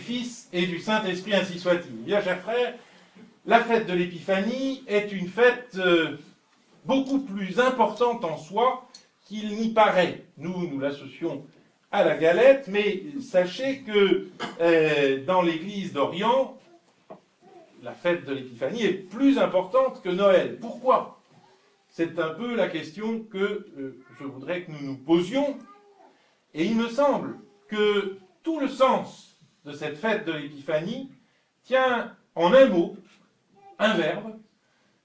Fils 0.00 0.48
et 0.52 0.66
du 0.66 0.80
Saint-Esprit, 0.80 1.34
ainsi 1.34 1.58
soit-il. 1.58 1.92
Bien, 1.92 2.20
chers 2.20 2.40
frères, 2.40 2.74
la 3.46 3.60
fête 3.60 3.86
de 3.86 3.92
l'Épiphanie 3.92 4.82
est 4.86 5.12
une 5.12 5.28
fête 5.28 5.76
euh, 5.76 6.16
beaucoup 6.84 7.20
plus 7.20 7.60
importante 7.60 8.24
en 8.24 8.36
soi 8.36 8.88
qu'il 9.26 9.54
n'y 9.56 9.68
paraît. 9.68 10.24
Nous, 10.38 10.66
nous 10.66 10.80
l'associons 10.80 11.44
à 11.92 12.04
la 12.04 12.16
galette, 12.16 12.68
mais 12.68 13.02
sachez 13.20 13.80
que 13.82 14.28
euh, 14.60 15.24
dans 15.24 15.42
l'Église 15.42 15.92
d'Orient, 15.92 16.56
la 17.82 17.92
fête 17.92 18.24
de 18.24 18.32
l'Épiphanie 18.32 18.82
est 18.82 18.92
plus 18.92 19.38
importante 19.38 20.02
que 20.02 20.08
Noël. 20.08 20.58
Pourquoi? 20.60 21.20
C'est 21.88 22.18
un 22.18 22.30
peu 22.30 22.54
la 22.54 22.68
question 22.68 23.20
que 23.20 23.66
euh, 23.78 23.98
je 24.18 24.24
voudrais 24.24 24.62
que 24.62 24.70
nous 24.70 24.82
nous 24.82 24.96
posions. 24.96 25.58
Et 26.54 26.64
il 26.64 26.76
me 26.76 26.88
semble 26.88 27.38
que 27.68 28.18
tout 28.42 28.60
le 28.60 28.68
sens 28.68 29.29
de 29.64 29.72
cette 29.72 29.96
fête 29.96 30.24
de 30.24 30.32
l'Épiphanie 30.32 31.10
tient 31.62 32.16
en 32.34 32.52
un 32.52 32.66
mot, 32.66 32.96
un 33.78 33.94
verbe, 33.94 34.38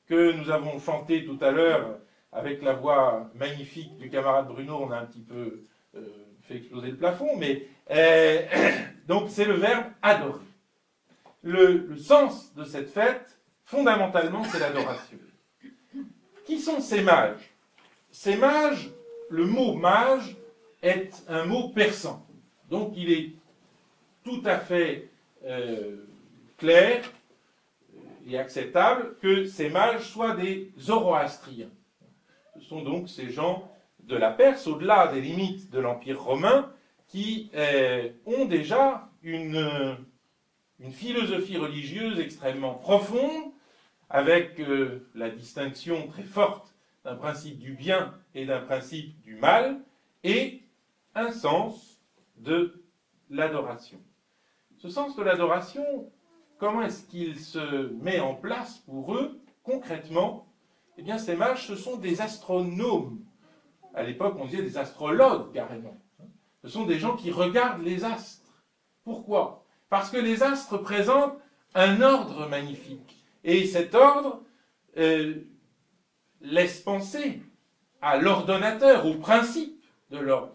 que 0.08 0.32
nous 0.34 0.50
avons 0.50 0.80
chanté 0.80 1.26
tout 1.26 1.38
à 1.42 1.52
l'heure 1.52 2.00
avec 2.32 2.62
la 2.62 2.74
voix 2.74 3.30
magnifique 3.36 3.98
du 3.98 4.10
camarade 4.10 4.48
Bruno, 4.48 4.82
on 4.82 4.92
a 4.92 4.98
un 4.98 5.06
petit 5.06 5.22
peu 5.22 5.64
euh, 5.96 6.02
fait 6.44 6.58
exploser 6.58 6.92
le 6.92 6.98
plafond, 6.98 7.38
mais 7.38 7.68
euh, 7.92 8.42
donc 9.08 9.30
c'est 9.30 9.46
le 9.46 9.54
verbe 9.54 9.86
adorer. 10.02 10.40
Le, 11.42 11.96
sens 11.98 12.54
de 12.56 12.64
cette 12.64 12.90
fête, 12.90 13.40
fondamentalement, 13.64 14.44
c'est 14.44 14.60
l'adoration. 14.60 15.18
Qui 16.46 16.60
sont 16.60 16.82
ces 16.82 17.02
mages? 17.02 17.54
Ces 18.12 18.36
mages, 18.36 18.90
le 19.30 19.46
mot 19.46 19.76
mage 19.76 20.36
est 20.82 21.12
un 21.28 21.46
mot 21.46 21.70
persan. 21.70 22.26
Donc 22.70 22.94
il 22.96 23.12
est 23.12 23.34
tout 24.26 24.42
à 24.44 24.58
fait 24.58 25.08
euh, 25.46 25.98
clair 26.58 27.04
et 28.28 28.38
acceptable 28.38 29.16
que 29.22 29.46
ces 29.46 29.70
mages 29.70 30.10
soient 30.10 30.36
des 30.36 30.72
zoroastriens. 30.80 31.70
Ce 32.58 32.66
sont 32.66 32.82
donc 32.82 33.08
ces 33.08 33.30
gens 33.30 33.72
de 34.04 34.16
la 34.16 34.32
Perse, 34.32 34.68
au-delà 34.68 35.08
des 35.08 35.22
limites 35.22 35.70
de 35.70 35.80
l'Empire 35.80 36.22
romain, 36.22 36.72
qui 37.08 37.52
euh, 37.54 38.10
ont 38.26 38.46
déjà 38.46 39.10
une, 39.22 39.98
philosophie 40.92 41.58
religieuse 41.58 42.20
extrêmement 42.20 42.74
profonde, 42.74 43.52
avec 44.10 44.60
euh, 44.60 45.08
la 45.14 45.30
distinction 45.30 46.08
très 46.08 46.24
forte 46.24 46.74
d'un 47.04 47.16
principe 47.16 47.60
du 47.60 47.74
bien 47.74 48.14
et 48.34 48.46
d'un 48.46 48.62
principe 48.62 49.20
du 49.22 49.36
mal, 49.36 49.80
et 50.24 50.62
un 51.14 51.32
sens 51.32 52.00
de 52.38 52.84
l'adoration. 53.30 54.00
Ce 54.86 54.92
sens 54.92 55.16
de 55.16 55.24
l'adoration, 55.24 55.84
comment 56.60 56.84
est-ce 56.84 57.08
qu'il 57.08 57.40
se 57.40 57.92
met 58.04 58.20
en 58.20 58.36
place 58.36 58.78
pour 58.86 59.16
eux 59.16 59.42
concrètement? 59.64 60.48
Eh 61.00 61.02
bien, 61.02 61.18
ces 61.18 61.36
mages, 61.36 61.66
ce 61.66 61.76
sont 61.76 61.98
des 61.98 62.22
astronomes. 62.22 63.20
À 63.96 64.04
l'époque, 64.04 64.36
on 64.40 64.46
disait 64.46 64.62
des 64.62 64.78
astrologues 64.78 65.52
carrément. 65.52 65.98
Ce 66.62 66.70
sont 66.70 66.86
des 66.86 67.00
gens 67.00 67.16
qui 67.16 67.32
regardent 67.32 67.82
les 67.82 68.06
astres. 68.06 68.62
Pourquoi? 69.04 69.66
Parce 69.90 70.12
que 70.12 70.18
les 70.18 70.44
astres 70.44 70.78
présentent 70.78 71.40
un 71.74 72.04
ordre 72.04 72.48
magnifique. 72.48 73.26
Et 73.44 73.66
cet 73.66 73.96
ordre 73.96 74.44
euh, 74.98 75.34
laisse 76.42 76.80
penser 76.80 77.42
à 78.04 78.18
l'ordonnateur, 78.20 79.08
au 79.08 79.16
principe 79.16 79.84
de 80.12 80.20
l'ordre. 80.20 80.54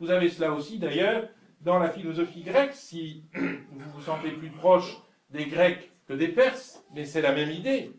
Vous 0.00 0.10
avez 0.10 0.30
cela 0.30 0.52
aussi 0.52 0.80
d'ailleurs 0.80 1.28
dans 1.60 1.78
la 1.78 1.90
philosophie 1.90 2.42
grecque, 2.42 2.74
si 2.74 3.24
vous 3.34 3.90
vous 3.94 4.02
sentez 4.02 4.30
plus 4.30 4.50
proche 4.50 4.96
des 5.30 5.46
Grecs 5.46 5.90
que 6.06 6.14
des 6.14 6.28
Perses, 6.28 6.82
mais 6.94 7.04
c'est 7.04 7.20
la 7.20 7.32
même 7.32 7.50
idée. 7.50 7.92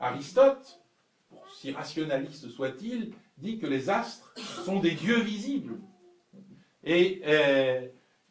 Aristote, 0.00 0.80
si 1.54 1.72
rationaliste 1.72 2.48
soit-il, 2.48 3.12
dit 3.38 3.58
que 3.58 3.66
les 3.66 3.90
astres 3.90 4.32
sont 4.64 4.80
des 4.80 4.92
dieux 4.92 5.20
visibles. 5.20 5.78
Et 6.84 7.22
euh, 7.26 7.86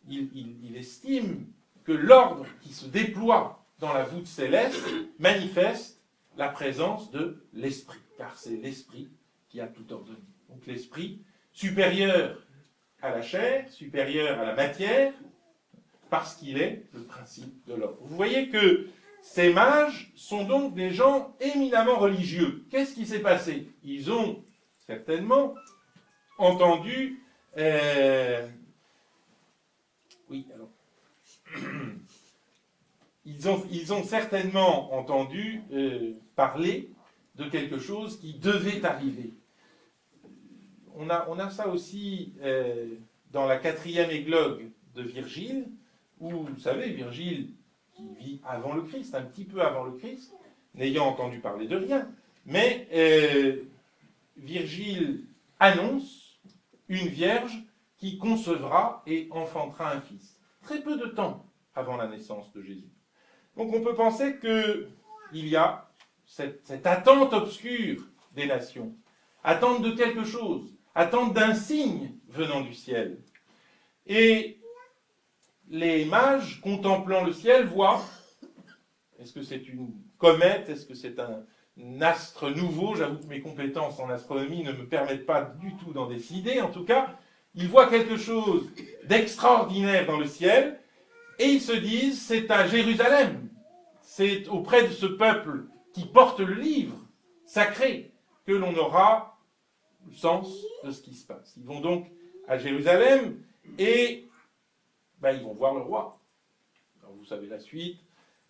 il, 0.07 0.75
estime 0.75 1.47
que 1.83 1.91
l'ordre 1.91 2.45
qui 2.61 2.73
se 2.73 2.87
déploie 2.87 3.65
dans 3.79 3.93
la 3.93 4.03
voûte 4.03 4.27
céleste 4.27 4.83
manifeste 5.19 6.01
la 6.37 6.49
présence 6.49 7.11
de 7.11 7.45
l'esprit, 7.53 7.99
car 8.17 8.37
c'est 8.37 8.57
l'esprit 8.57 9.09
qui 9.49 9.61
a 9.61 9.67
tout 9.67 9.91
ordonné. 9.93 10.19
Donc 10.49 10.65
l'esprit 10.65 11.21
supérieur 11.53 12.44
à 13.01 13.11
la 13.11 13.21
chair, 13.21 13.69
supérieur 13.69 14.39
à 14.39 14.45
la 14.45 14.55
matière, 14.55 15.13
parce 16.09 16.35
qu'il 16.35 16.57
est 16.59 16.83
le 16.93 17.03
principe 17.03 17.65
de 17.67 17.75
l'ordre. 17.75 17.97
Vous 18.01 18.15
voyez 18.15 18.49
que 18.49 18.87
ces 19.21 19.51
mages 19.51 20.11
sont 20.15 20.45
donc 20.45 20.75
des 20.75 20.91
gens 20.91 21.35
éminemment 21.39 21.97
religieux. 21.97 22.65
Qu'est-ce 22.69 22.93
qui 22.93 23.05
s'est 23.05 23.19
passé? 23.19 23.67
Ils 23.83 24.11
ont 24.11 24.43
certainement 24.85 25.55
entendu... 26.37 27.21
Euh, 27.57 28.47
ils 33.25 33.93
ont 33.93 34.03
certainement 34.03 34.93
entendu 34.93 35.61
euh, 35.71 36.13
parler 36.35 36.89
de 37.35 37.45
quelque 37.45 37.79
chose 37.79 38.19
qui 38.19 38.33
devait 38.33 38.83
arriver. 38.85 39.33
On 40.97 41.09
a, 41.09 41.27
on 41.29 41.49
ça 41.49 41.67
aussi 41.67 42.33
euh, 42.41 42.95
dans 43.31 43.45
la 43.45 43.57
quatrième 43.57 44.09
églogue 44.11 44.69
de 44.95 45.01
Virgile, 45.01 45.67
où, 46.19 46.29
vous 46.31 46.59
savez, 46.59 46.89
Virgile, 46.91 47.49
qui 47.93 48.07
vit 48.17 48.41
avant 48.45 48.73
le 48.73 48.83
Christ, 48.83 49.15
un 49.15 49.23
petit 49.23 49.43
peu 49.43 49.61
avant 49.61 49.83
le 49.83 49.91
Christ, 49.91 50.33
n'ayant 50.73 51.07
entendu 51.07 51.39
parler 51.39 51.67
de 51.67 51.75
rien, 51.75 52.09
mais 52.45 52.87
euh, 52.93 53.63
Virgile 54.37 55.25
annonce 55.59 56.37
une 56.87 57.07
vierge 57.07 57.63
qui 57.97 58.17
concevra 58.17 59.03
et 59.07 59.27
enfantera 59.31 59.93
un 59.93 60.01
fils, 60.01 60.39
très 60.61 60.81
peu 60.81 60.97
de 60.97 61.07
temps 61.07 61.45
avant 61.73 61.97
la 61.97 62.07
naissance 62.07 62.51
de 62.53 62.61
Jésus. 62.61 62.91
Donc 63.57 63.73
on 63.73 63.81
peut 63.81 63.95
penser 63.95 64.37
qu'il 64.39 65.47
y 65.47 65.55
a 65.55 65.89
cette 66.25 66.85
attente 66.85 67.33
obscure 67.33 68.01
des 68.35 68.47
nations, 68.47 68.93
attente 69.43 69.81
de 69.81 69.91
quelque 69.91 70.25
chose, 70.25 70.74
attente 70.95 71.33
d'un 71.33 71.53
signe 71.53 72.15
venant 72.29 72.61
du 72.61 72.73
ciel. 72.73 73.19
Et 74.07 74.59
les 75.69 76.05
mages, 76.05 76.61
contemplant 76.61 77.23
le 77.23 77.33
ciel, 77.33 77.65
voient, 77.65 78.01
est-ce 79.19 79.33
que 79.33 79.43
c'est 79.43 79.67
une 79.67 79.93
comète, 80.17 80.69
est-ce 80.69 80.85
que 80.85 80.95
c'est 80.95 81.19
un, 81.19 81.43
astre 82.01 82.49
nouveau? 82.49 82.95
J'avoue 82.95 83.19
que 83.19 83.27
mes 83.27 83.41
compétences 83.41 83.99
en 83.99 84.09
astronomie 84.09 84.63
ne 84.63 84.71
me 84.71 84.87
permettent 84.87 85.25
pas 85.25 85.41
du 85.41 85.75
tout 85.75 85.91
d'en 85.91 86.07
décider. 86.07 86.61
En 86.61 86.71
tout 86.71 86.85
cas, 86.85 87.17
ils 87.53 87.67
voient 87.67 87.89
quelque 87.89 88.17
chose 88.17 88.69
d'extraordinaire 89.03 90.05
dans 90.05 90.17
le 90.17 90.27
ciel 90.27 90.79
et 91.39 91.45
ils 91.45 91.61
se 91.61 91.73
disent, 91.73 92.21
c'est 92.21 92.49
à 92.49 92.67
Jérusalem, 92.67 93.49
c'est 94.01 94.47
auprès 94.47 94.87
de 94.87 94.93
ce 94.93 95.05
peuple 95.05 95.65
qui 95.93 96.05
porte 96.05 96.39
le 96.39 96.53
livre 96.53 96.95
sacré 97.45 98.13
que 98.45 98.53
l'on 98.53 98.75
aura 98.75 99.34
le 100.07 100.13
sens 100.13 100.63
de 100.83 100.91
ce 100.91 101.01
qui 101.01 101.13
se 101.13 101.25
passe. 101.25 101.53
Ils 101.57 101.65
vont 101.65 101.81
donc 101.81 102.07
à 102.47 102.57
Jérusalem 102.57 103.41
et 103.77 104.27
ben, 105.19 105.31
ils 105.31 105.43
vont 105.43 105.53
voir 105.53 105.73
le 105.73 105.81
roi. 105.81 106.19
vous 107.17 107.25
savez 107.25 107.47
la 107.47 107.59
suite, 107.59 107.99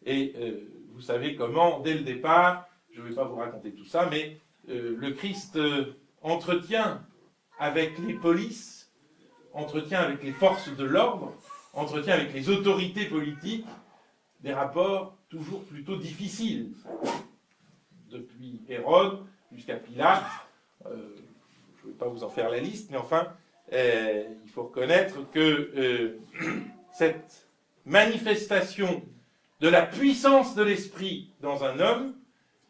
et 0.06 0.34
euh, 0.38 0.70
vous 0.94 1.02
savez 1.02 1.36
comment, 1.36 1.80
dès 1.80 1.94
le 1.94 2.02
départ, 2.02 2.68
je 2.92 3.02
ne 3.02 3.08
vais 3.08 3.16
pas 3.16 3.26
vous 3.26 3.36
raconter 3.36 3.72
tout 3.72 3.86
ça, 3.86 4.08
mais 4.10 4.40
euh, 4.70 4.96
le 4.98 5.12
Christ 5.12 5.56
euh, 5.56 5.94
entretient 6.22 7.02
avec 7.60 7.98
les 8.00 8.14
polices, 8.14 8.92
entretient 9.54 10.02
avec 10.02 10.24
les 10.24 10.32
forces 10.32 10.76
de 10.76 10.84
l'ordre, 10.84 11.34
entretient 11.74 12.14
avec 12.14 12.34
les 12.34 12.50
autorités 12.50 13.06
politiques 13.06 13.66
des 14.42 14.54
rapports 14.54 15.18
toujours 15.30 15.64
plutôt 15.64 15.96
difficiles. 15.96 16.74
Depuis 18.10 18.62
Hérode 18.70 19.26
jusqu'à 19.52 19.76
Pilate, 19.76 20.24
ne 21.86 21.92
vais 21.92 21.98
pas 21.98 22.08
vous 22.08 22.24
en 22.24 22.30
faire 22.30 22.50
la 22.50 22.60
liste, 22.60 22.92
mais 22.92 22.98
enfin, 22.98 23.34
euh, 23.74 24.24
il 24.44 24.50
faut 24.50 24.64
reconnaître 24.64 25.30
que 25.32 25.72
euh, 25.76 26.20
cette 26.94 27.48
manifestation 27.86 29.04
de 29.60 29.68
la 29.68 29.86
puissance 29.86 30.56
de 30.56 30.64
l'esprit 30.64 31.32
dans 31.42 31.64
un 31.64 31.80
homme, 31.80 32.16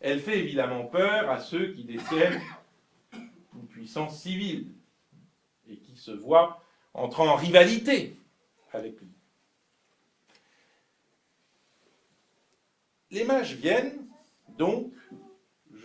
elle 0.02 0.20
fait 0.20 0.40
évidemment 0.40 0.86
peur 0.86 1.30
à 1.30 1.40
ceux 1.40 1.74
qui 1.74 1.84
détiennent 1.84 2.40
une 3.14 3.68
puissance 3.68 4.22
civile 4.22 4.68
et 5.70 5.78
qui 5.78 5.96
se 5.96 6.12
voient 6.12 6.62
entrer 6.94 7.24
en 7.24 7.36
rivalité 7.36 8.18
avec 8.72 9.00
lui. 9.00 9.10
Les 13.12 13.24
mages 13.24 13.56
viennent, 13.56 14.06
donc, 14.58 14.92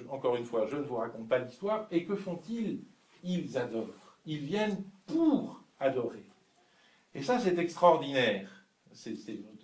encore 0.08 0.36
une 0.36 0.44
fois, 0.44 0.66
je 0.66 0.76
ne 0.76 0.82
vous 0.82 0.96
raconte 0.96 1.28
pas 1.28 1.38
l'histoire, 1.38 1.86
et 1.90 2.04
que 2.04 2.16
font-ils 2.16 2.80
Ils 3.22 3.56
adorent. 3.56 4.16
Ils 4.26 4.40
viennent 4.40 4.82
pour 5.06 5.62
adorer. 5.78 6.24
Et 7.14 7.22
ça, 7.22 7.38
c'est 7.38 7.58
extraordinaire. 7.58 8.64
c'est 8.92 9.16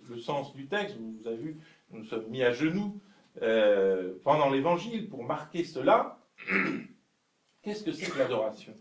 le 0.08 0.18
sens 0.18 0.54
du 0.54 0.66
texte, 0.66 0.96
vous 0.98 1.26
avez 1.26 1.36
vu, 1.36 1.56
nous 1.90 2.00
nous 2.00 2.04
sommes 2.04 2.26
mis 2.28 2.42
à 2.42 2.52
genoux 2.52 3.00
euh, 3.42 4.14
pendant 4.24 4.50
l'évangile 4.50 5.08
pour 5.08 5.24
marquer 5.24 5.64
cela. 5.64 6.18
Qu'est-ce 7.62 7.84
que 7.84 7.92
c'est 7.92 8.10
que 8.10 8.18
l'adoration? 8.18 8.74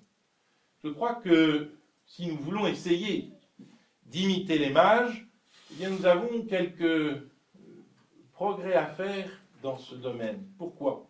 Je 0.83 0.89
crois 0.89 1.15
que 1.15 1.71
si 2.05 2.27
nous 2.27 2.37
voulons 2.37 2.67
essayer 2.67 3.31
d'imiter 4.05 4.59
les 4.59 4.69
mages, 4.69 5.27
eh 5.71 5.75
bien 5.75 5.89
nous 5.89 6.05
avons 6.05 6.43
quelques 6.45 7.23
progrès 8.33 8.75
à 8.75 8.85
faire 8.85 9.29
dans 9.63 9.77
ce 9.77 9.95
domaine. 9.95 10.45
Pourquoi? 10.57 11.07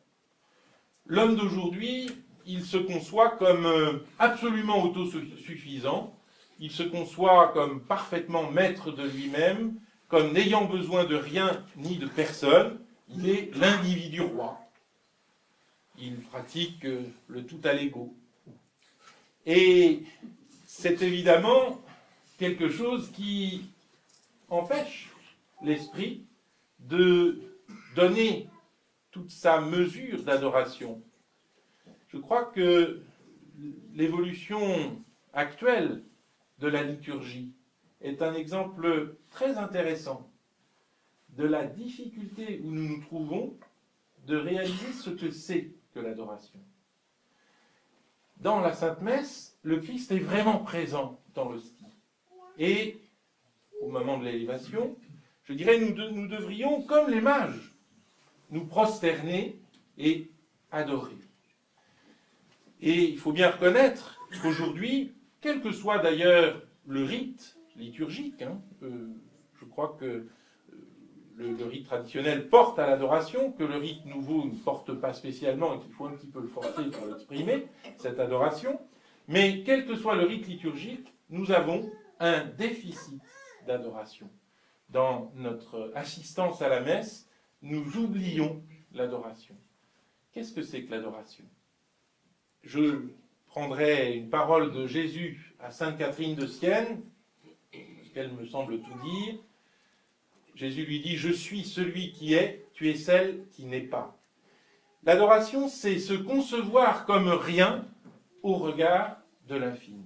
L'homme 1.05 1.35
d'aujourd'hui, 1.35 2.09
il 2.45 2.63
se 2.63 2.77
conçoit 2.77 3.31
comme 3.31 3.65
euh, 3.65 3.99
absolument 4.19 4.83
autosuffisant, 4.83 6.15
il 6.59 6.71
se 6.71 6.83
conçoit 6.83 7.49
comme 7.49 7.81
parfaitement 7.81 8.49
maître 8.51 8.91
de 8.91 9.03
lui-même, 9.03 9.75
comme 10.07 10.31
n'ayant 10.31 10.65
besoin 10.65 11.03
de 11.05 11.15
rien 11.15 11.65
ni 11.75 11.97
de 11.97 12.07
personne, 12.07 12.79
il 13.09 13.27
est 13.29 13.55
l'individu 13.55 14.21
roi. 14.21 14.59
Il 15.97 16.17
pratique 16.17 16.85
euh, 16.85 17.01
le 17.27 17.45
tout 17.45 17.61
à 17.63 17.73
l'ego. 17.73 18.15
Et 19.45 20.03
c'est 20.65 21.01
évidemment 21.01 21.81
quelque 22.37 22.69
chose 22.69 23.11
qui 23.11 23.65
empêche 24.49 25.09
l'esprit 25.61 26.25
de 26.79 27.41
donner 27.95 28.49
toute 29.11 29.31
sa 29.31 29.61
mesure 29.61 30.23
d'adoration. 30.23 31.01
Je 32.15 32.21
crois 32.21 32.45
que 32.45 33.01
l'évolution 33.93 35.03
actuelle 35.33 36.01
de 36.59 36.69
la 36.69 36.81
liturgie 36.81 37.51
est 37.99 38.21
un 38.21 38.33
exemple 38.33 39.17
très 39.31 39.57
intéressant 39.57 40.31
de 41.31 41.43
la 41.43 41.65
difficulté 41.65 42.61
où 42.63 42.71
nous 42.71 42.87
nous 42.87 43.01
trouvons 43.01 43.57
de 44.27 44.37
réaliser 44.37 44.93
ce 44.93 45.09
que 45.09 45.29
c'est 45.29 45.71
que 45.93 45.99
l'adoration. 45.99 46.61
Dans 48.37 48.61
la 48.61 48.71
Sainte 48.71 49.01
Messe, 49.01 49.57
le 49.63 49.81
Christ 49.81 50.09
est 50.13 50.19
vraiment 50.19 50.59
présent 50.59 51.19
dans 51.33 51.49
l'hostie. 51.49 51.83
Et 52.57 52.97
au 53.81 53.89
moment 53.89 54.19
de 54.19 54.23
l'élévation, 54.23 54.95
je 55.43 55.51
dirais, 55.51 55.79
nous, 55.79 55.93
nous 56.11 56.29
devrions, 56.29 56.81
comme 56.83 57.09
les 57.09 57.19
mages, 57.19 57.73
nous 58.51 58.65
prosterner 58.65 59.59
et 59.97 60.31
adorer. 60.71 61.24
Et 62.85 63.09
il 63.09 63.17
faut 63.17 63.31
bien 63.31 63.49
reconnaître 63.49 64.21
qu'aujourd'hui, 64.43 65.15
quel 65.41 65.59
que 65.59 65.71
soit 65.71 65.97
d'ailleurs 65.97 66.61
le 66.85 67.03
rite 67.03 67.57
liturgique, 67.75 68.43
hein, 68.43 68.61
euh, 68.83 69.07
je 69.59 69.65
crois 69.65 69.97
que 69.99 70.05
euh, 70.05 70.27
le, 71.35 71.65
rite 71.65 71.87
traditionnel 71.87 72.47
porte 72.47 72.77
à 72.77 72.85
l'adoration, 72.85 73.51
que 73.51 73.63
le 73.63 73.77
rite 73.77 74.05
nouveau 74.05 74.45
ne 74.45 74.53
porte 74.53 74.93
pas 74.93 75.13
spécialement 75.13 75.73
et 75.73 75.79
qu'il 75.79 75.93
faut 75.93 76.05
un 76.05 76.11
petit 76.11 76.27
peu 76.27 76.39
le 76.39 76.47
forcer 76.47 76.91
pour 76.91 77.07
l'exprimer, 77.07 77.65
cette 77.97 78.19
adoration. 78.19 78.79
Mais 79.27 79.63
quel 79.63 79.87
que 79.87 79.95
soit 79.95 80.15
le 80.15 80.25
rite 80.25 80.47
liturgique, 80.47 81.11
nous 81.31 81.51
avons 81.51 81.89
un 82.19 82.45
déficit 82.45 83.19
d'adoration 83.65 84.29
dans 84.89 85.31
notre 85.33 85.91
assistance 85.95 86.61
à 86.61 86.69
la 86.69 86.81
messe, 86.81 87.27
nous 87.63 87.97
oublions 87.97 88.63
l'adoration. 88.93 89.55
Qu'est-ce 90.31 90.53
que 90.53 90.61
c'est 90.61 90.83
que 90.83 90.91
l'adoration? 90.91 91.45
Je 92.65 93.03
prendrai 93.47 94.15
une 94.15 94.29
parole 94.29 94.73
de 94.73 94.87
Jésus 94.87 95.55
à 95.59 95.69
Sainte 95.71 95.97
Catherine 95.97 96.35
de 96.35 96.47
Sienne, 96.47 97.03
parce 97.71 98.09
qu'elle 98.13 98.33
me 98.33 98.45
semble 98.45 98.81
tout 98.81 98.99
dire. 99.03 99.35
Jésus 100.55 100.85
lui 100.85 100.99
dit, 100.99 101.15
Je 101.15 101.31
suis 101.31 101.63
celui 101.63 102.11
qui 102.11 102.33
est, 102.33 102.65
tu 102.73 102.89
es 102.89 102.95
celle 102.95 103.45
qui 103.51 103.65
n'est 103.65 103.81
pas. 103.81 104.17
L'adoration, 105.03 105.67
c'est 105.67 105.99
se 105.99 106.13
concevoir 106.13 107.05
comme 107.05 107.27
rien 107.29 107.87
au 108.41 108.55
regard 108.55 109.17
de 109.47 109.55
l'infini. 109.55 110.05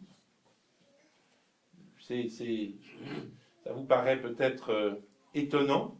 Ça 2.00 3.72
vous 3.74 3.86
paraît 3.86 4.20
peut-être 4.20 4.72
euh, 4.72 4.96
étonnant, 5.36 5.98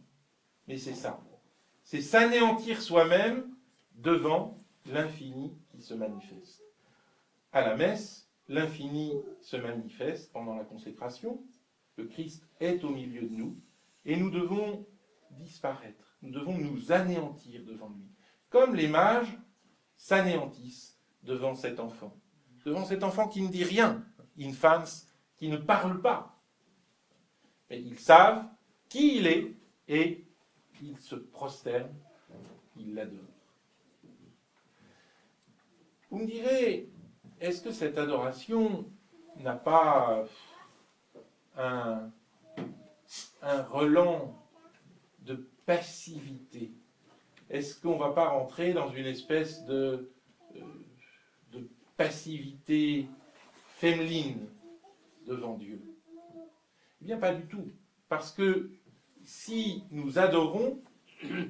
mais 0.66 0.76
c'est 0.76 0.94
ça. 0.94 1.20
C'est 1.84 2.02
s'anéantir 2.02 2.82
soi-même 2.82 3.48
devant 3.94 4.58
l'infini 4.86 5.54
se 5.80 5.94
manifeste. 5.94 6.62
À 7.52 7.62
la 7.62 7.76
messe, 7.76 8.28
l'infini 8.48 9.12
se 9.40 9.56
manifeste 9.56 10.32
pendant 10.32 10.54
la 10.54 10.64
consécration, 10.64 11.42
le 11.96 12.06
Christ 12.06 12.44
est 12.60 12.82
au 12.84 12.90
milieu 12.90 13.22
de 13.22 13.34
nous, 13.34 13.56
et 14.04 14.16
nous 14.16 14.30
devons 14.30 14.86
disparaître, 15.32 16.16
nous 16.22 16.30
devons 16.30 16.56
nous 16.56 16.92
anéantir 16.92 17.64
devant 17.64 17.90
lui, 17.90 18.08
comme 18.48 18.74
les 18.74 18.88
mages 18.88 19.38
s'anéantissent 19.96 20.98
devant 21.22 21.54
cet 21.54 21.78
enfant, 21.80 22.16
devant 22.64 22.84
cet 22.84 23.02
enfant 23.04 23.28
qui 23.28 23.42
ne 23.42 23.48
dit 23.48 23.64
rien, 23.64 24.04
infans, 24.38 24.84
qui 25.36 25.48
ne 25.48 25.56
parle 25.56 26.00
pas, 26.00 26.40
ils 27.70 27.98
savent 27.98 28.46
qui 28.88 29.18
il 29.18 29.26
est 29.26 29.54
et 29.88 30.26
ils 30.82 30.98
se 30.98 31.14
prosternent, 31.14 31.94
ils 32.76 32.94
l'adorent. 32.94 33.39
Vous 36.10 36.18
me 36.18 36.26
direz, 36.26 36.88
est-ce 37.40 37.62
que 37.62 37.70
cette 37.70 37.96
adoration 37.96 38.84
n'a 39.36 39.54
pas 39.54 40.24
un, 41.56 42.10
un 43.42 43.62
relent 43.62 44.34
de 45.20 45.48
passivité? 45.64 46.72
Est-ce 47.48 47.80
qu'on 47.80 47.94
ne 47.94 48.00
va 48.00 48.10
pas 48.10 48.28
rentrer 48.30 48.72
dans 48.72 48.90
une 48.90 49.06
espèce 49.06 49.64
de, 49.66 50.10
euh, 50.56 51.60
passivité 51.96 53.06
féminine 53.76 54.48
devant 55.28 55.54
Dieu? 55.54 55.80
Eh 57.02 57.04
bien, 57.04 57.18
pas 57.18 57.34
du 57.34 57.46
tout. 57.46 57.70
Parce 58.08 58.32
que 58.32 58.72
si 59.22 59.84
nous 59.92 60.18
adorons, 60.18 60.82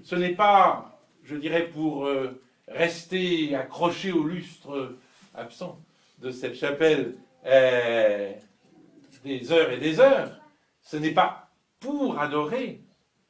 ce 0.02 0.16
n'est 0.16 0.34
pas, 0.34 1.00
je 1.22 1.36
dirais, 1.36 1.70
pour 1.70 2.04
euh, 2.04 2.42
rester 2.70 3.54
accroché 3.54 4.12
au 4.12 4.24
lustre 4.24 4.96
absent 5.34 5.80
de 6.18 6.30
cette 6.30 6.54
chapelle 6.54 7.16
euh, 7.44 8.32
des 9.24 9.52
heures 9.52 9.70
et 9.70 9.78
des 9.78 10.00
heures. 10.00 10.40
Ce 10.80 10.96
n'est 10.96 11.12
pas 11.12 11.50
pour 11.78 12.18
adorer, 12.18 12.82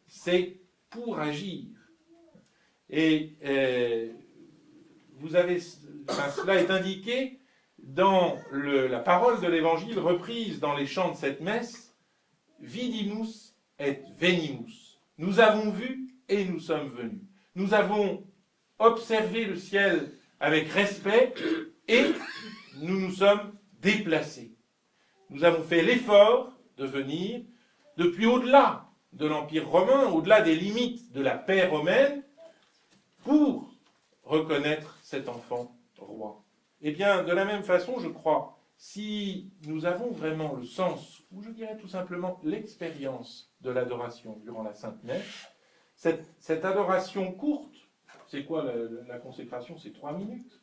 c'est 0.06 0.60
pour 0.88 1.18
agir. 1.18 1.64
Et 2.88 3.36
euh, 3.44 4.08
vous 5.18 5.36
avez, 5.36 5.60
cela 5.60 6.60
est 6.60 6.70
indiqué 6.70 7.38
dans 7.78 8.36
la 8.52 8.98
parole 8.98 9.40
de 9.40 9.46
l'Évangile 9.46 9.98
reprise 9.98 10.60
dans 10.60 10.74
les 10.74 10.86
chants 10.86 11.12
de 11.12 11.16
cette 11.16 11.40
messe 11.40 11.94
vidimus 12.60 13.54
et 13.78 14.00
venimus. 14.18 14.98
Nous 15.18 15.40
avons 15.40 15.70
vu 15.70 16.08
et 16.28 16.44
nous 16.44 16.60
sommes 16.60 16.88
venus. 16.88 17.22
Nous 17.54 17.74
avons 17.74 18.24
observé 18.80 19.44
le 19.44 19.56
ciel 19.56 20.18
avec 20.40 20.68
respect 20.70 21.34
et 21.86 22.06
nous 22.78 22.98
nous 22.98 23.12
sommes 23.12 23.52
déplacés. 23.80 24.56
Nous 25.28 25.44
avons 25.44 25.62
fait 25.62 25.82
l'effort 25.82 26.52
de 26.76 26.86
venir 26.86 27.42
depuis 27.96 28.26
au-delà 28.26 28.88
de 29.12 29.26
l'Empire 29.26 29.68
romain, 29.68 30.10
au-delà 30.10 30.40
des 30.40 30.56
limites 30.56 31.12
de 31.12 31.20
la 31.20 31.36
paix 31.36 31.66
romaine, 31.66 32.22
pour 33.24 33.74
reconnaître 34.24 34.98
cet 35.02 35.28
enfant 35.28 35.76
roi. 35.98 36.42
Eh 36.80 36.92
bien, 36.92 37.22
de 37.22 37.32
la 37.32 37.44
même 37.44 37.62
façon, 37.62 37.98
je 37.98 38.08
crois, 38.08 38.58
si 38.76 39.52
nous 39.66 39.84
avons 39.84 40.10
vraiment 40.10 40.54
le 40.54 40.64
sens, 40.64 41.22
ou 41.32 41.42
je 41.42 41.50
dirais 41.50 41.76
tout 41.76 41.88
simplement 41.88 42.40
l'expérience 42.42 43.52
de 43.60 43.70
l'adoration 43.70 44.38
durant 44.42 44.62
la 44.62 44.72
Sainte 44.72 45.02
Messe, 45.04 45.46
cette, 45.94 46.64
adoration 46.64 47.30
courte, 47.32 47.74
c'est 48.30 48.44
quoi 48.44 48.64
la, 49.08 49.18
consécration? 49.18 49.76
C'est 49.76 49.92
trois 49.92 50.12
minutes. 50.12 50.60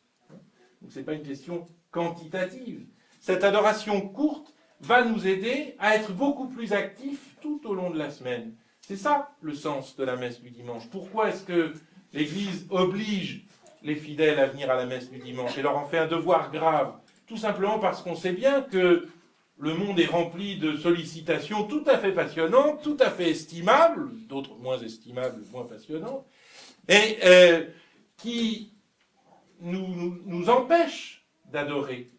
Donc 0.82 0.92
ce 0.92 1.00
n'est 1.00 1.06
pas 1.06 1.14
une 1.14 1.24
question 1.24 1.66
quantitative. 1.92 2.86
Cette 3.20 3.44
adoration 3.44 4.08
courte 4.08 4.54
va 4.80 5.04
nous 5.04 5.28
aider 5.28 5.76
à 5.80 5.96
être 5.96 6.14
beaucoup 6.14 6.48
plus 6.48 6.72
actifs 6.72 7.36
tout 7.42 7.62
au 7.66 7.74
long 7.74 7.90
de 7.90 7.98
la 7.98 8.10
semaine. 8.10 8.54
C'est 8.82 8.96
ça 8.96 9.32
le 9.42 9.54
sens 9.54 9.98
de 9.98 10.06
la 10.06 10.16
messe 10.16 10.40
du 10.42 10.50
dimanche. 10.50 10.88
Pourquoi 10.90 11.30
est-ce 11.30 11.44
que 11.44 11.74
l'Église 12.14 12.68
oblige 12.70 13.46
les 13.84 13.96
fidèles 13.96 14.40
à 14.40 14.48
venir 14.48 14.72
à 14.72 14.76
la 14.76 14.86
messe 14.86 15.10
du 15.10 15.20
dimanche 15.20 15.58
et 15.58 15.62
leur 15.62 15.78
en 15.78 15.86
fait 15.86 15.98
un 15.98 16.08
devoir 16.08 16.52
grave? 16.52 16.94
Tout 17.26 17.38
simplement 17.38 17.80
parce 17.80 18.02
qu'on 18.02 18.16
sait 18.16 18.32
bien 18.32 18.62
que 18.62 19.10
le 19.60 19.74
monde 19.74 20.00
est 20.00 20.06
rempli 20.06 20.58
de 20.58 20.78
sollicitations 20.78 21.64
tout 21.64 21.84
à 21.88 21.98
fait 21.98 22.14
passionnantes, 22.14 22.82
tout 22.82 22.98
à 23.02 23.10
fait 23.10 23.32
estimables, 23.32 24.12
d'autres 24.28 24.56
moins 24.56 24.80
estimables, 24.80 25.42
moins 25.52 25.66
passionnantes, 25.66 26.26
et 26.88 27.18
euh, 27.24 27.66
qui 28.18 28.74
nous, 29.60 30.22
nous, 30.26 30.50
empêchent 30.50 31.26
d'adorer. 31.46 32.12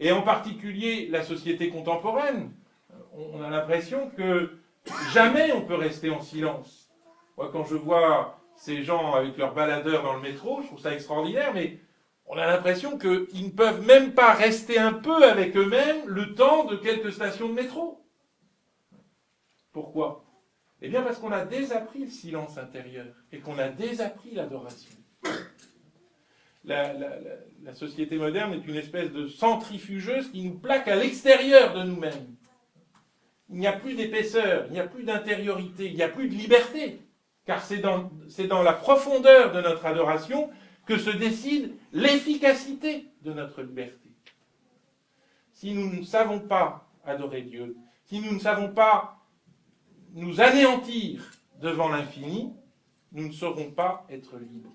Et 0.00 0.12
en 0.12 0.22
particulier 0.22 1.08
la 1.08 1.22
société 1.22 1.68
contemporaine, 1.68 2.52
on 3.14 3.42
a 3.42 3.50
l'impression 3.50 4.10
que 4.10 4.58
jamais 5.12 5.52
on 5.52 5.62
peut 5.62 5.74
rester 5.74 6.10
en 6.10 6.20
silence. 6.20 6.90
Moi, 7.36 7.50
quand 7.52 7.64
je 7.64 7.76
vois 7.76 8.38
ces 8.56 8.82
gens 8.82 9.14
avec 9.14 9.36
leurs 9.36 9.54
baladeurs 9.54 10.02
dans 10.02 10.14
le 10.14 10.20
métro, 10.20 10.62
je 10.62 10.66
trouve 10.68 10.80
ça 10.80 10.94
extraordinaire, 10.94 11.52
mais 11.54 11.78
on 12.26 12.36
a 12.36 12.46
l'impression 12.46 12.98
qu'ils 12.98 13.44
ne 13.44 13.50
peuvent 13.50 13.84
même 13.86 14.14
pas 14.14 14.32
rester 14.32 14.78
un 14.78 14.92
peu 14.92 15.24
avec 15.24 15.56
eux-mêmes 15.56 16.06
le 16.06 16.34
temps 16.34 16.64
de 16.64 16.76
quelques 16.76 17.12
stations 17.12 17.48
de 17.48 17.54
métro. 17.54 18.04
Pourquoi? 19.72 20.21
Eh 20.84 20.88
bien 20.88 21.02
parce 21.02 21.18
qu'on 21.18 21.30
a 21.30 21.44
désappris 21.44 22.00
le 22.00 22.10
silence 22.10 22.58
intérieur 22.58 23.06
et 23.30 23.38
qu'on 23.38 23.56
a 23.58 23.68
désappris 23.68 24.32
l'adoration. 24.32 24.90
La, 26.64 26.84
société 27.72 28.16
moderne 28.16 28.52
est 28.52 28.66
une 28.66 28.74
espèce 28.74 29.12
de 29.12 29.28
centrifugeuse 29.28 30.30
qui 30.32 30.42
nous 30.42 30.58
plaque 30.58 30.88
à 30.88 30.96
l'extérieur 30.96 31.74
de 31.74 31.84
nous-mêmes. 31.84 32.34
Il 33.48 33.58
n'y 33.58 33.66
a 33.68 33.72
plus 33.72 33.94
d'épaisseur, 33.94 34.66
il 34.66 34.72
n'y 34.72 34.80
a 34.80 34.86
plus 34.86 35.04
d'intériorité, 35.04 35.86
il 35.86 35.94
n'y 35.94 36.02
a 36.02 36.08
plus 36.08 36.28
de 36.28 36.34
liberté, 36.34 37.00
car 37.46 37.62
c'est 37.62 37.78
dans, 37.78 38.10
dans 38.48 38.62
la 38.62 38.72
profondeur 38.72 39.52
de 39.52 39.60
notre 39.60 39.86
adoration 39.86 40.50
que 40.86 40.98
se 40.98 41.10
décide 41.10 41.74
l'efficacité 41.92 43.06
de 43.22 43.32
notre 43.32 43.62
liberté. 43.62 44.10
Si 45.52 45.74
nous 45.74 45.94
ne 45.94 46.02
savons 46.02 46.40
pas 46.40 46.90
adorer 47.04 47.42
Dieu, 47.42 47.76
si 48.04 48.20
nous 48.20 48.32
ne 48.32 48.40
savons 48.40 48.72
pas 48.72 49.21
nous 50.14 50.40
anéantir 50.40 51.22
devant 51.60 51.88
l'infini, 51.88 52.52
nous 53.12 53.28
ne 53.28 53.32
saurons 53.32 53.70
pas 53.70 54.06
être 54.10 54.36
libres. 54.38 54.72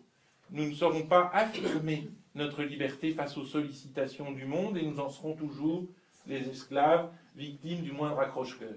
Nous 0.51 0.69
ne 0.69 0.73
saurons 0.73 1.03
pas 1.03 1.29
affirmer 1.33 2.09
notre 2.35 2.63
liberté 2.63 3.11
face 3.11 3.37
aux 3.37 3.45
sollicitations 3.45 4.31
du 4.31 4.45
monde 4.45 4.77
et 4.77 4.83
nous 4.83 4.99
en 4.99 5.09
serons 5.09 5.35
toujours 5.35 5.83
les 6.27 6.47
esclaves, 6.49 7.09
victimes 7.35 7.81
du 7.81 7.91
moindre 7.91 8.19
accroche-cœur. 8.19 8.75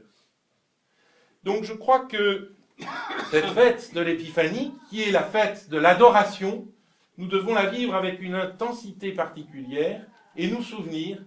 Donc 1.44 1.64
je 1.64 1.72
crois 1.72 2.06
que 2.06 2.52
cette 3.30 3.46
fête 3.46 3.94
de 3.94 4.00
l'Épiphanie, 4.00 4.74
qui 4.88 5.02
est 5.02 5.10
la 5.10 5.22
fête 5.22 5.68
de 5.68 5.78
l'adoration, 5.78 6.66
nous 7.18 7.26
devons 7.26 7.54
la 7.54 7.66
vivre 7.66 7.94
avec 7.94 8.20
une 8.20 8.34
intensité 8.34 9.12
particulière 9.12 10.06
et 10.36 10.48
nous 10.48 10.62
souvenir 10.62 11.18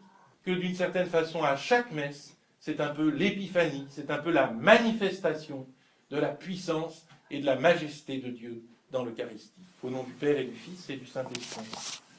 que 0.44 0.52
d'une 0.52 0.76
certaine 0.76 1.08
façon, 1.08 1.44
à 1.44 1.56
chaque 1.56 1.92
messe, 1.92 2.38
c'est 2.66 2.80
un 2.80 2.96
peu 2.96 3.10
l'épiphanie, 3.10 3.86
c'est 3.90 4.10
un 4.10 4.20
peu 4.20 4.32
la 4.32 4.50
manifestation 4.50 5.68
de 6.10 6.18
la 6.18 6.30
puissance 6.30 7.06
et 7.30 7.42
de 7.42 7.46
la 7.46 7.58
majesté 7.58 8.20
de 8.20 8.30
Dieu 8.30 8.64
dans 8.90 9.04
l'Eucharistie. 9.04 9.52
Au 9.84 9.90
nom 9.90 10.04
du 10.04 10.14
Père 10.14 10.38
et 10.38 10.46
du 10.46 10.56
Fils 10.56 10.90
et 10.90 10.96
du 10.96 11.06
Saint-Esprit. 11.06 12.04